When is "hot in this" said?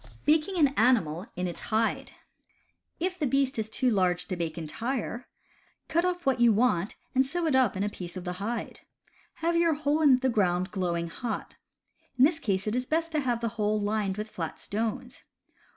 11.09-12.39